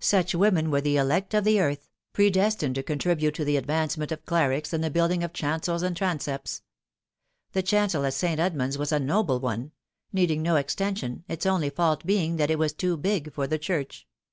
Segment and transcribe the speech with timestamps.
[0.00, 4.24] Such women were the elect of the earth, predestined to contribute to the advancement of
[4.24, 6.62] <;lerics and the building of chancels and transepts.
[7.52, 8.40] The chancel at St.
[8.40, 9.70] Edmund's was a noble one,
[10.12, 13.56] needing no exten sion, its only fault being that it was too big for the
[13.56, 14.08] church.